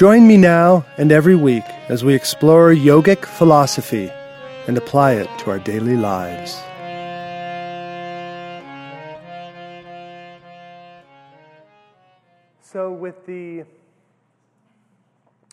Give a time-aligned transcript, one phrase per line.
[0.00, 4.10] Join me now and every week as we explore yogic philosophy
[4.66, 6.54] and apply it to our daily lives.
[12.62, 13.66] So, with the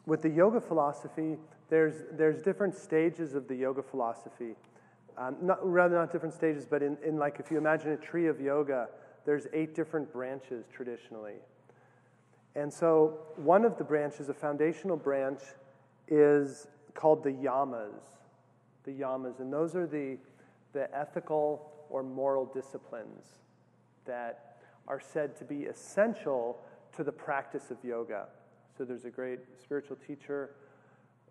[0.05, 1.35] with the yoga philosophy,
[1.69, 4.55] there's there's different stages of the yoga philosophy.
[5.17, 8.27] Um, not, rather, not different stages, but in, in like if you imagine a tree
[8.27, 8.87] of yoga,
[9.25, 11.35] there's eight different branches traditionally.
[12.57, 15.41] And so, one of the branches, a foundational branch,
[16.07, 18.01] is called the yamas.
[18.83, 19.39] The yamas.
[19.39, 20.17] And those are the,
[20.73, 23.25] the ethical or moral disciplines
[24.05, 26.57] that are said to be essential
[26.95, 28.25] to the practice of yoga.
[28.75, 30.55] So, there's a great spiritual teacher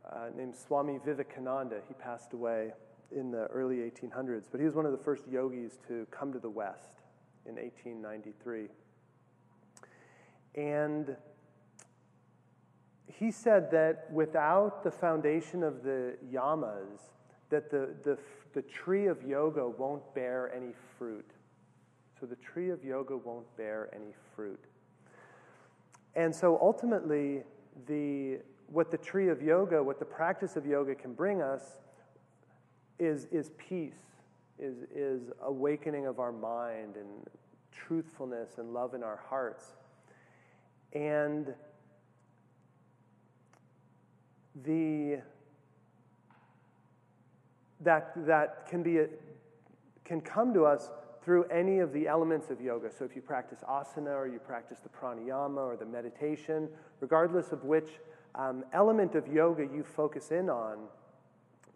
[0.08, 1.80] uh, named Swami Vivekananda.
[1.88, 2.70] He passed away
[3.10, 6.38] in the early 1800s, but he was one of the first yogis to come to
[6.38, 7.00] the West
[7.46, 8.68] in 1893.
[10.56, 11.16] And
[13.06, 17.00] he said that without the foundation of the yamas,
[17.50, 18.18] that the, the,
[18.54, 21.30] the tree of yoga won't bear any fruit.
[22.18, 24.64] So the tree of yoga won't bear any fruit.
[26.14, 27.42] And so ultimately,
[27.86, 31.62] the, what the tree of yoga, what the practice of yoga can bring us
[32.98, 33.92] is, is peace,
[34.58, 37.26] is, is awakening of our mind and
[37.70, 39.64] truthfulness and love in our hearts.
[40.96, 41.52] And
[44.64, 45.18] the
[47.80, 49.08] that that can be a,
[50.06, 50.90] can come to us
[51.22, 52.90] through any of the elements of yoga.
[52.90, 56.66] So if you practice asana or you practice the pranayama or the meditation,
[57.00, 57.90] regardless of which
[58.34, 60.78] um, element of yoga you focus in on,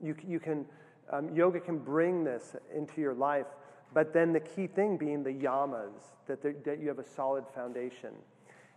[0.03, 0.65] you, you can
[1.13, 3.49] um, yoga can bring this into your life.
[3.93, 8.15] But then the key thing being the yamas, that, that you have a solid foundation.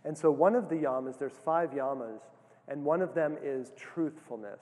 [0.04, 2.20] And so, one of the yamas, there's five yamas,
[2.68, 4.60] and one of them is truthfulness.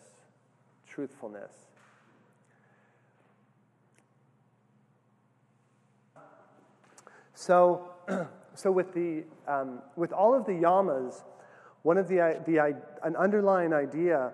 [0.86, 1.52] Truthfulness.
[7.34, 7.90] So,
[8.54, 11.24] so with, the, um, with all of the yamas,
[11.82, 12.58] one of the, the
[13.02, 14.32] an underlying idea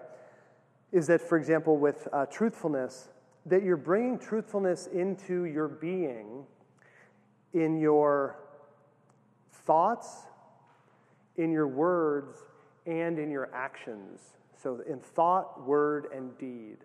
[0.92, 3.08] is that, for example, with uh, truthfulness,
[3.46, 6.44] that you're bringing truthfulness into your being
[7.54, 8.36] in your
[9.50, 10.26] thoughts,
[11.38, 12.36] in your words
[12.84, 14.20] and in your actions.
[14.60, 16.78] So, in thought, word, and deed.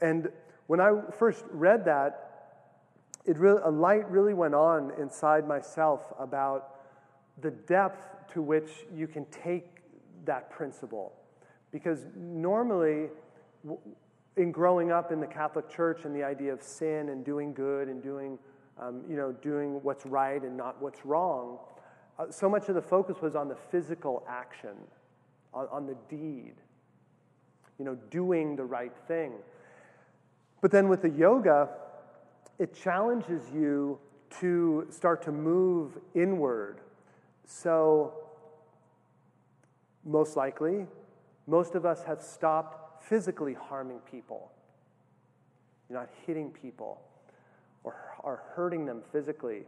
[0.00, 0.28] And
[0.66, 2.30] when I first read that,
[3.24, 6.76] it really, a light really went on inside myself about
[7.40, 9.78] the depth to which you can take
[10.26, 11.14] that principle.
[11.72, 13.08] Because normally,
[14.36, 17.88] in growing up in the Catholic Church and the idea of sin and doing good
[17.88, 18.38] and doing,
[18.78, 21.58] um, you know, doing what's right and not what's wrong,
[22.18, 24.76] uh, so much of the focus was on the physical action,
[25.52, 26.54] on, on the deed,
[27.78, 29.32] you know, doing the right thing.
[30.60, 31.68] But then with the yoga,
[32.58, 33.98] it challenges you
[34.40, 36.80] to start to move inward.
[37.44, 38.14] So,
[40.04, 40.86] most likely,
[41.46, 44.50] most of us have stopped physically harming people.
[45.88, 47.00] You're not hitting people
[47.82, 49.64] or, or hurting them physically.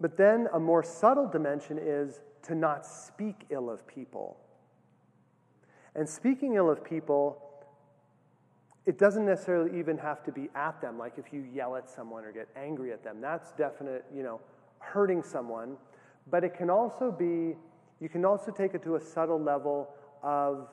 [0.00, 4.36] But then a more subtle dimension is to not speak ill of people.
[5.94, 7.42] And speaking ill of people,
[8.84, 12.24] it doesn't necessarily even have to be at them, like if you yell at someone
[12.24, 13.20] or get angry at them.
[13.20, 14.40] That's definite, you know,
[14.78, 15.76] hurting someone.
[16.30, 17.56] But it can also be,
[18.00, 19.88] you can also take it to a subtle level
[20.22, 20.68] of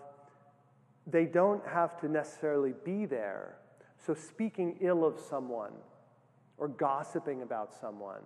[1.07, 3.55] they don't have to necessarily be there.
[4.05, 5.73] So speaking ill of someone
[6.57, 8.21] or gossiping about someone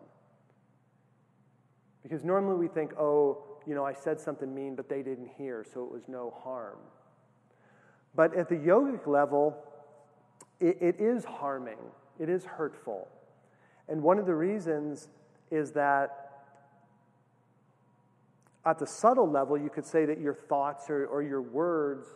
[2.07, 5.65] because normally we think, oh, you know, I said something mean, but they didn't hear,
[5.74, 6.77] so it was no harm.
[8.15, 9.57] But at the yogic level,
[10.62, 11.80] it, it is harming,
[12.18, 13.09] it is hurtful.
[13.89, 15.09] And one of the reasons
[15.51, 16.45] is that
[18.65, 22.07] at the subtle level, you could say that your thoughts or, or your words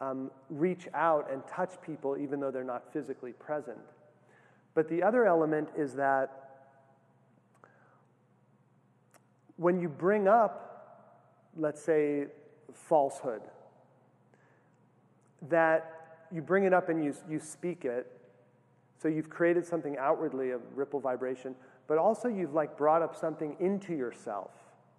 [0.00, 3.78] um, reach out and touch people even though they're not physically present.
[4.74, 6.45] But the other element is that
[9.56, 11.12] when you bring up,
[11.56, 12.26] let's say,
[12.72, 13.42] falsehood.
[15.48, 18.10] That you bring it up and you, you speak it.
[19.00, 21.54] So you've created something outwardly, a ripple vibration,
[21.86, 24.50] but also you've like brought up something into yourself.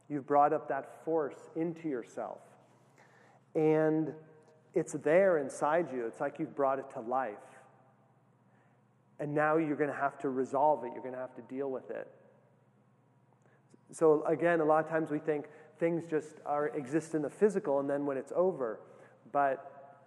[0.10, 2.40] You've brought up that force into yourself.
[3.56, 4.14] And
[4.74, 6.06] it's there inside you.
[6.06, 7.36] It's like you've brought it to life.
[9.20, 10.92] And now you're going to have to resolve it.
[10.94, 12.08] You're going to have to deal with it.
[13.92, 15.46] So again, a lot of times we think
[15.80, 18.80] things just are exist in the physical, and then when it's over.
[19.32, 20.00] But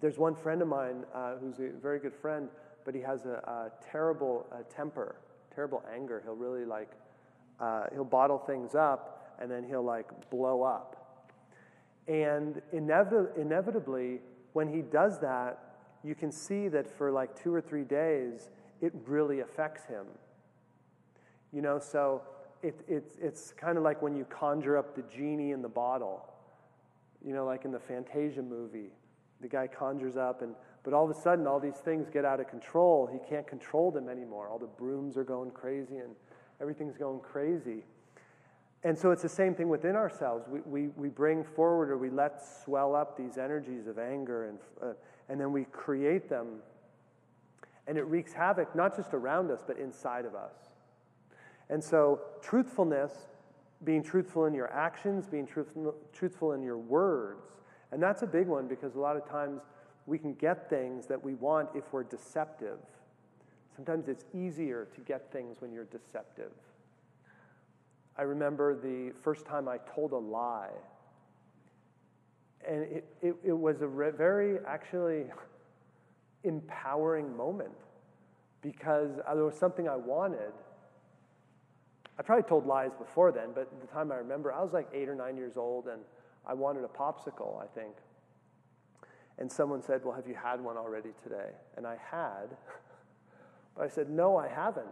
[0.00, 2.48] there's one friend of mine uh, who's a very good friend,
[2.84, 5.16] but he has a, a terrible uh, temper,
[5.54, 6.20] terrible anger.
[6.24, 6.90] He'll really like
[7.60, 11.28] uh, he'll bottle things up, and then he'll like blow up.
[12.08, 14.20] And inevit- inevitably,
[14.52, 18.50] when he does that, you can see that for like two or three days,
[18.80, 20.06] it really affects him.
[21.52, 22.22] You know, so
[22.62, 26.24] it, it's, it's kind of like when you conjure up the genie in the bottle,
[27.24, 28.90] you know, like in the Fantasia movie.
[29.40, 30.54] The guy conjures up, and,
[30.84, 33.08] but all of a sudden, all these things get out of control.
[33.12, 34.48] He can't control them anymore.
[34.48, 36.14] All the brooms are going crazy, and
[36.60, 37.84] everything's going crazy.
[38.84, 40.46] And so it's the same thing within ourselves.
[40.48, 44.58] We, we, we bring forward or we let swell up these energies of anger, and,
[44.80, 44.94] uh,
[45.28, 46.58] and then we create them.
[47.88, 50.71] And it wreaks havoc, not just around us, but inside of us.
[51.70, 53.12] And so, truthfulness,
[53.84, 57.46] being truthful in your actions, being truthful, truthful in your words,
[57.90, 59.60] and that's a big one because a lot of times
[60.06, 62.78] we can get things that we want if we're deceptive.
[63.76, 66.52] Sometimes it's easier to get things when you're deceptive.
[68.16, 70.72] I remember the first time I told a lie.
[72.66, 75.24] And it, it, it was a re- very, actually,
[76.44, 77.72] empowering moment
[78.60, 80.52] because uh, there was something I wanted
[82.18, 85.08] I probably told lies before then, but the time I remember, I was like eight
[85.08, 86.02] or nine years old and
[86.46, 87.94] I wanted a popsicle, I think.
[89.38, 91.50] And someone said, Well, have you had one already today?
[91.76, 92.48] And I had.
[93.74, 94.86] But I said, No, I haven't.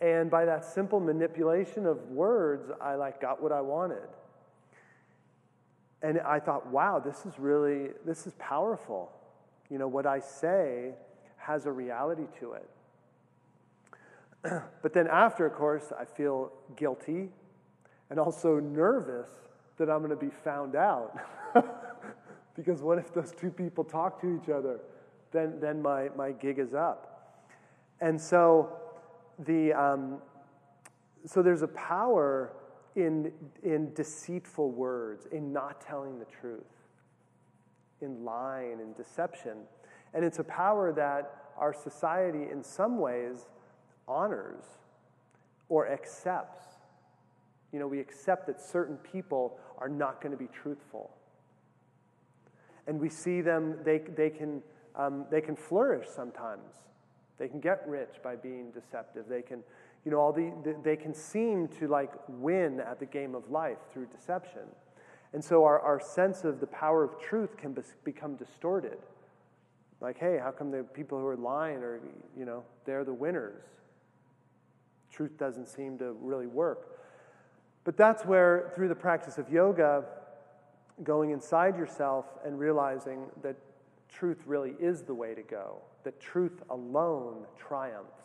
[0.00, 4.08] And by that simple manipulation of words, I like got what I wanted.
[6.02, 9.10] And I thought, wow, this is really, this is powerful.
[9.70, 10.92] You know, what I say
[11.36, 12.68] has a reality to it.
[14.82, 17.30] but then after, of course, I feel guilty
[18.10, 19.30] and also nervous
[19.78, 21.16] that I'm going to be found out.
[22.56, 24.80] because what if those two people talk to each other?
[25.32, 27.42] Then, then my, my gig is up.
[28.00, 28.76] And so,
[29.46, 30.18] the, um,
[31.26, 32.52] so there's a power
[32.94, 33.32] in,
[33.62, 36.62] in deceitful words, in not telling the truth,
[38.00, 39.58] in lying and deception.
[40.12, 43.46] And it's a power that our society, in some ways,
[44.06, 44.64] honors
[45.68, 46.60] or accepts.
[47.72, 51.10] You know, we accept that certain people are not going to be truthful.
[52.86, 54.62] And we see them, they, they, can,
[54.94, 56.70] um, they can flourish sometimes.
[57.38, 59.24] They can get rich by being deceptive.
[59.28, 59.62] They can,
[60.04, 60.52] you know, all the,
[60.84, 64.62] they can seem to like win at the game of life through deception.
[65.32, 68.98] And so our, our sense of the power of truth can be, become distorted.
[70.00, 72.00] Like, hey, how come the people who are lying are,
[72.38, 73.64] you know, they're the winners?
[75.14, 76.98] Truth doesn't seem to really work.
[77.84, 80.04] But that's where, through the practice of yoga,
[81.02, 83.56] going inside yourself and realizing that
[84.08, 88.24] truth really is the way to go, that truth alone triumphs.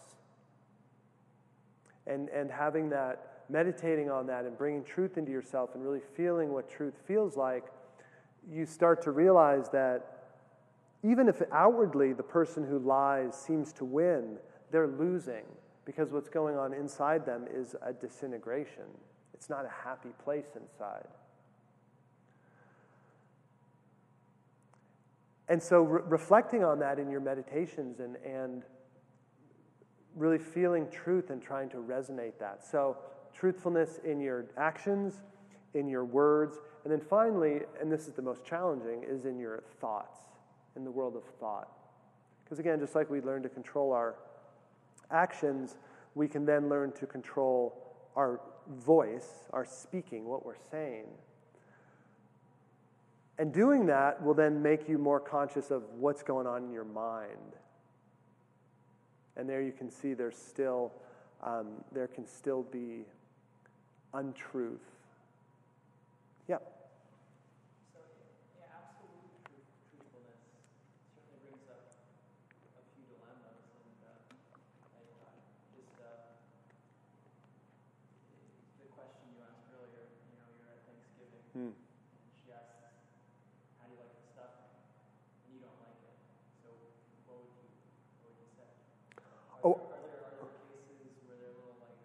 [2.07, 6.51] And, and having that, meditating on that and bringing truth into yourself and really feeling
[6.51, 7.65] what truth feels like,
[8.49, 10.15] you start to realize that
[11.03, 14.37] even if outwardly the person who lies seems to win,
[14.71, 15.43] they're losing
[15.89, 18.83] because what's going on inside them is a disintegration.
[19.33, 21.07] It's not a happy place inside.
[25.47, 28.61] And so, re- reflecting on that in your meditations and, and
[30.15, 32.63] really feeling truth and trying to resonate that.
[32.63, 32.97] So,
[33.33, 35.23] truthfulness in your actions,
[35.73, 39.63] in your words, and then finally, and this is the most challenging, is in your
[39.81, 40.19] thoughts,
[40.75, 41.69] in the world of thought.
[42.43, 44.17] Because again, just like we learn to control our
[45.11, 45.77] actions,
[46.15, 47.75] we can then learn to control
[48.15, 51.05] our voice, our speaking, what we're saying.
[53.37, 56.83] And doing that will then make you more conscious of what's going on in your
[56.83, 57.55] mind.
[59.37, 60.91] And there you can see there's still,
[61.41, 63.05] um, there can still be
[64.13, 64.88] untruth.
[81.59, 81.75] Hmm.
[82.39, 82.71] She asks,
[83.75, 84.47] "How do you like the?
[84.47, 86.15] And you don't like it.
[86.63, 86.71] So
[87.27, 87.83] what would you
[88.15, 88.63] what would you say?
[89.19, 89.75] Are oh.
[89.75, 90.55] There, are, there, are there
[90.87, 91.99] cases where there are little like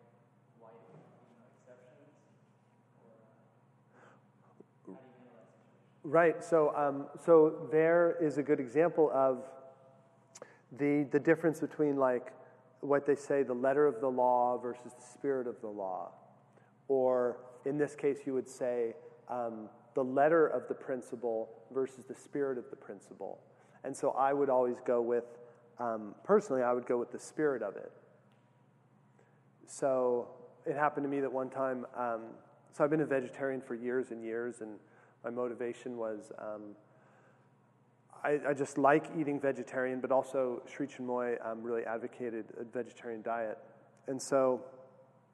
[0.58, 2.18] white you know, exceptions,
[2.98, 4.02] or uh,
[4.42, 6.02] how do you handle that situation?
[6.02, 6.42] Right.
[6.42, 9.46] So um, so there is a good example of
[10.82, 12.34] the the difference between like
[12.80, 16.10] what they say the letter of the law versus the spirit of the law
[16.88, 18.94] or in this case you would say
[19.28, 23.38] um, the letter of the principle versus the spirit of the principle.
[23.84, 25.24] And so, I would always go with
[25.78, 27.92] um, personally, I would go with the spirit of it.
[29.66, 30.28] So
[30.66, 31.86] it happened to me that one time.
[31.96, 32.20] Um,
[32.72, 34.78] so I've been a vegetarian for years and years, and
[35.22, 36.76] my motivation was um,
[38.22, 43.22] I, I, just like eating vegetarian, but also Sri Chinmoy um, really advocated a vegetarian
[43.22, 43.58] diet.
[44.06, 44.62] And so,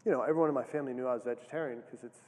[0.05, 2.19] you know, everyone in my family knew I was vegetarian because it's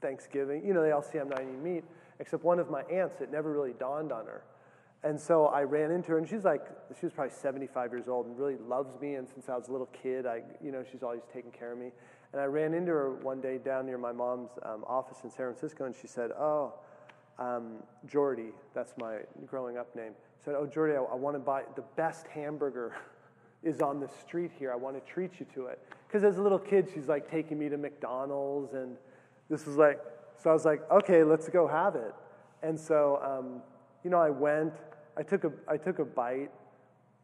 [0.00, 0.64] Thanksgiving.
[0.64, 1.84] You know, they all see I'm not eating meat,
[2.18, 4.42] except one of my aunts, it never really dawned on her.
[5.02, 6.62] And so I ran into her, and she's like,
[6.98, 9.14] she was probably 75 years old and really loves me.
[9.14, 11.78] And since I was a little kid, I, you know, she's always taken care of
[11.78, 11.90] me.
[12.32, 15.46] And I ran into her one day down near my mom's um, office in San
[15.46, 16.74] Francisco, and she said, Oh,
[17.38, 20.12] um, Jordy, that's my growing up name.
[20.44, 22.94] Said, Oh, Jordy, I, I want to buy the best hamburger
[23.62, 24.70] is on the street here.
[24.70, 25.80] I want to treat you to it.
[26.06, 28.96] Because as a little kid, she's like taking me to McDonald's, and
[29.50, 30.00] this was like,
[30.42, 32.14] so I was like, Okay, let's go have it.
[32.62, 33.62] And so, um,
[34.04, 34.74] you know, I went,
[35.16, 36.50] I took a, I took a bite,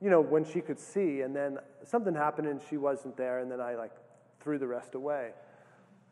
[0.02, 3.50] you know, when she could see, and then something happened and she wasn't there, and
[3.50, 3.92] then I like
[4.40, 5.30] threw the rest away.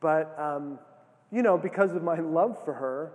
[0.00, 0.78] But, um,
[1.30, 3.12] you know, because of my love for her,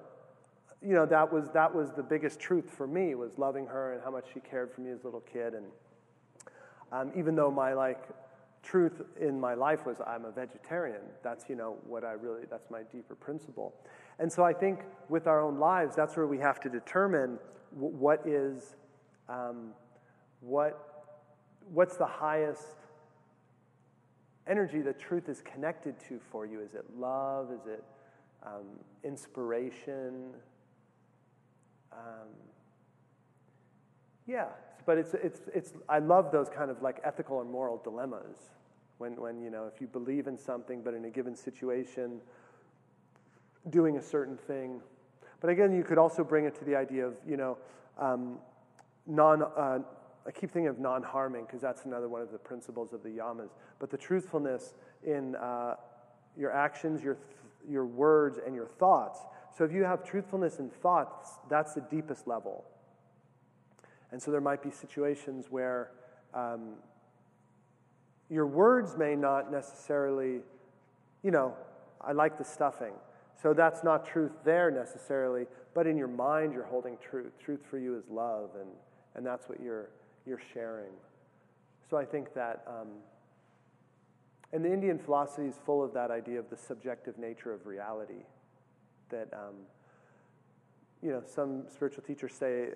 [0.82, 4.02] you know, that was, that was the biggest truth for me, was loving her and
[4.04, 5.54] how much she cared for me as a little kid.
[5.54, 5.66] And
[6.92, 8.02] um, even though my, like,
[8.64, 12.70] truth in my life was I'm a vegetarian, that's, you know, what I really, that's
[12.70, 13.74] my deeper principle.
[14.20, 17.40] And so I think with our own lives, that's where we have to determine
[17.72, 18.76] what is,
[19.28, 19.70] um,
[20.42, 21.08] what,
[21.72, 22.64] what's the highest
[24.48, 26.62] energy that truth is connected to for you?
[26.62, 27.52] Is it love?
[27.52, 27.84] Is it
[28.44, 28.66] um,
[29.04, 30.34] inspiration?
[31.92, 32.28] Um,
[34.28, 34.48] yeah,
[34.90, 38.38] but it's, it's, it's, I love those kind of like ethical or moral dilemmas.
[38.98, 42.20] When, when, you know, if you believe in something, but in a given situation,
[43.70, 44.82] doing a certain thing.
[45.42, 47.60] But again, you could also bring it to the idea of, you know,
[48.00, 48.40] um,
[49.06, 49.78] non, uh,
[50.26, 53.10] I keep thinking of non harming because that's another one of the principles of the
[53.10, 53.52] yamas.
[53.78, 55.76] But the truthfulness in uh,
[56.36, 57.26] your actions, your, th-
[57.70, 59.20] your words, and your thoughts.
[59.56, 62.66] So if you have truthfulness in thoughts, that's the deepest level.
[64.12, 65.92] And so there might be situations where
[66.34, 66.74] um,
[68.30, 70.40] your words may not necessarily,
[71.24, 71.54] you know,
[72.02, 72.94] I like the stuffing.
[73.42, 77.34] So that's not truth there necessarily, but in your mind you're holding truth.
[77.44, 78.70] Truth for you is love, and,
[79.16, 79.90] and that's what you're
[80.26, 80.92] you're sharing.
[81.90, 82.88] So I think that, um,
[84.54, 88.24] and the Indian philosophy is full of that idea of the subjective nature of reality.
[89.10, 89.56] That, um,
[91.02, 92.70] you know, some spiritual teachers say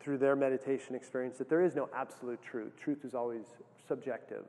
[0.00, 2.72] through their meditation experience that there is no absolute truth.
[2.80, 3.46] Truth is always
[3.86, 4.44] subjective.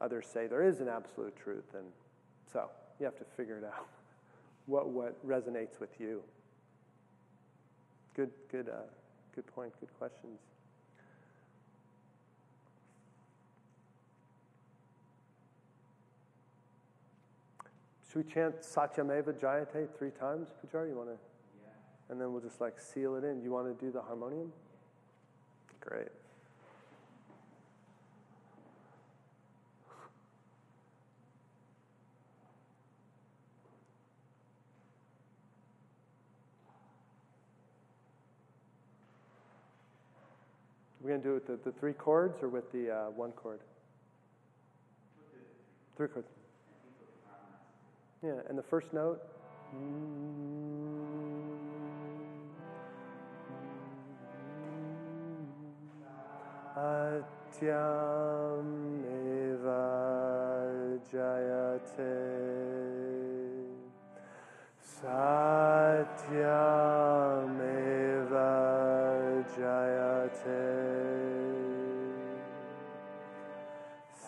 [0.00, 1.86] Others say there is an absolute truth, and
[2.52, 3.86] so you have to figure it out.
[4.66, 6.22] What, what resonates with you?
[8.14, 8.68] Good, good.
[8.68, 8.82] Uh,
[9.38, 10.40] Good point, good questions.
[18.10, 20.88] Should we chant Satyameva Jayate three times, Pujar?
[20.88, 21.37] You want to?
[22.10, 23.42] And then we'll just like seal it in.
[23.42, 24.52] You want to do the harmonium?
[25.80, 26.08] Great.
[41.08, 43.32] We're going to do it with the, the three chords or with the uh, one
[43.32, 43.60] chord?
[45.96, 46.28] Three chords.
[48.22, 49.22] Yeah, and the first note.
[56.78, 58.68] Atyam
[59.02, 59.82] eva
[61.10, 62.14] jayate
[64.78, 66.36] Satyam
[67.58, 68.50] eva
[69.58, 70.62] jayate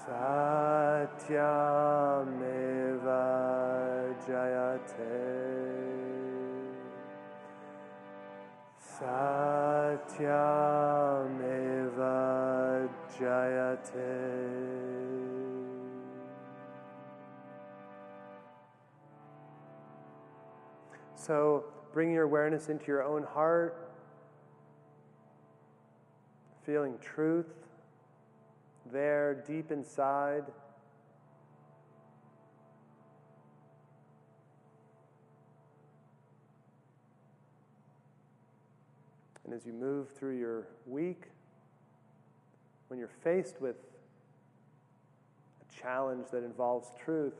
[0.02, 1.30] satyam
[2.42, 3.22] eva
[4.26, 5.16] Jayate
[8.78, 9.70] Satyameva
[13.20, 14.60] Jayate
[21.14, 23.92] So bring your awareness into your own heart,
[26.64, 27.52] feeling truth
[28.90, 30.44] there deep inside.
[39.44, 41.24] And as you move through your week,
[42.90, 43.76] when you're faced with
[45.62, 47.36] a challenge that involves truth,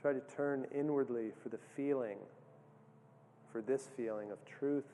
[0.00, 2.18] try to turn inwardly for the feeling,
[3.52, 4.88] for this feeling of truth,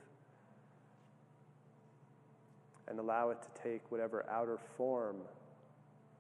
[2.87, 5.17] and allow it to take whatever outer form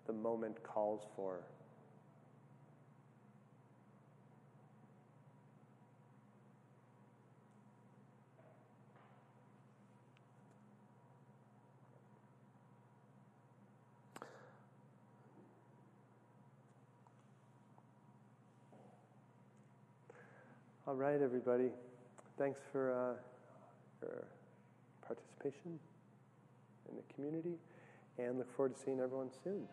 [0.06, 1.40] the moment calls for.
[20.88, 21.68] All right, everybody.
[22.38, 23.12] Thanks for uh,
[24.00, 24.24] your
[25.06, 25.78] participation
[26.88, 27.58] in the community
[28.18, 29.68] and look forward to seeing everyone soon.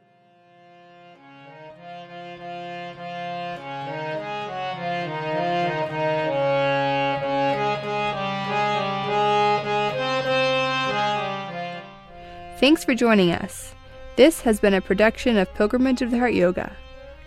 [12.60, 13.74] Thanks for joining us.
[14.18, 16.76] This has been a production of Pilgrimage of the Heart Yoga.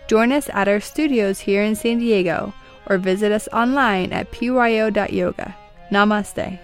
[0.07, 2.53] Join us at our studios here in San Diego
[2.89, 5.55] or visit us online at pyo.yoga.
[5.91, 6.59] Namaste.